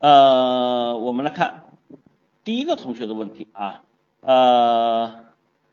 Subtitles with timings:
[0.00, 1.64] 呃，我们来看
[2.44, 3.82] 第一个同学的问题啊，
[4.20, 5.24] 呃，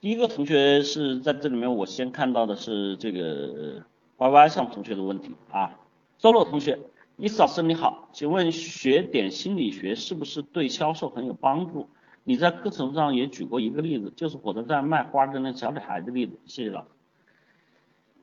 [0.01, 3.83] 第一个同学是在这里面，我先看到的是这个
[4.17, 5.77] Y Y 上同学的问题啊
[6.19, 6.79] ，，Solo 同学，
[7.17, 11.87] 伊斯老师你好，请问学点心理学是不是对销售很有帮助？
[12.23, 16.87] 你在课程上也举过一个例子，就是火车站卖花的那小女孩的例子，谢谢老师。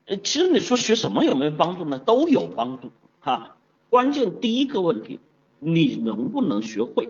[0.07, 2.01] 呃，其实你说学什么有没有帮助呢？
[2.01, 2.91] 都有帮助
[3.21, 3.55] 哈，
[3.89, 5.21] 关键第一个问题。
[5.65, 7.09] 你能不能学会？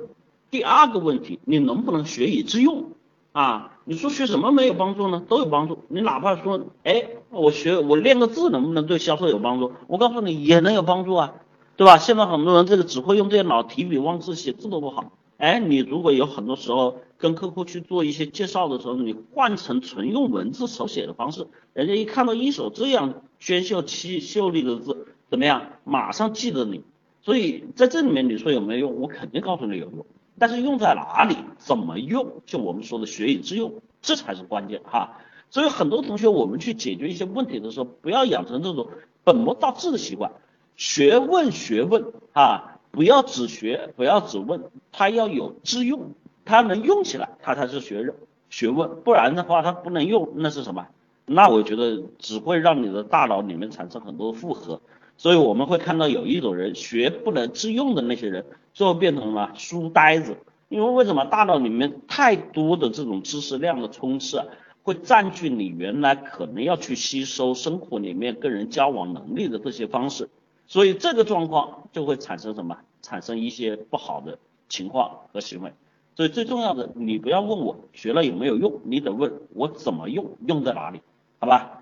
[0.50, 2.90] 第二个问题，你能不能学以致用？
[3.32, 5.22] 啊，你说学什么没有帮助呢？
[5.26, 5.78] 都有帮助。
[5.88, 9.72] 你哪怕说，哎，我学我练个字能不能对销售有帮助？
[9.86, 11.32] 我告诉你也能有帮助啊，
[11.76, 11.96] 对吧？
[11.96, 15.12] 现在很多人这个只会用这些脑提笔忘字，写字都不好。
[15.38, 25.62] 哎，你如果有很多时候跟客户去做一些介绍的时候，你换成纯用文字手写的方式，人家一看到一手这样娟秀、气秀丽的字，怎么样？
[25.84, 26.84] 马上记得你。
[27.22, 29.00] 所以在这里面你说有没有用？
[29.00, 30.04] 我肯定告诉你有用，
[30.38, 35.18] 但是用在哪里，怎么用，就我们说的学以致用，这才是关键哈。
[35.48, 38.88] 所以很多同学，我们去解决一些问题的时候，不要养成这种
[39.22, 40.32] 本末倒置的习惯，
[40.76, 46.12] 学问学问啊，不要只学，不要只问，它要有致用，
[46.44, 48.14] 它能用起来，它才是学问
[48.50, 50.86] 学问，不然的话它不能用，那是什么？
[51.24, 54.80] 那我觉得只会让你的大脑里面产生很多负荷。
[55.16, 60.36] 所以我们会看到有一种人学不能自用的那些人，最后变成什么书呆子？
[60.68, 64.46] 因为为什么大脑里面太多的这种知识量的充斥，啊，
[64.82, 70.28] 会占据你原来可能要去吸收生活里面跟人交往能力的这些方式，
[70.66, 72.78] 所以这个状况就会产生什么？
[73.02, 74.38] 产生一些不好的
[74.68, 75.72] 情况和行为。
[76.14, 81.00] 所以最重要的，你不要问我学了有没有用，你得问我怎么用，用在哪里？
[81.38, 81.81] 好吧？